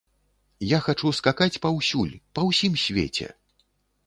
Я 0.67 0.79
хачу 0.85 1.11
скакаць 1.19 1.61
паўсюль, 1.67 2.15
па 2.39 2.47
ўсім 2.49 2.73
свеце. 2.87 3.29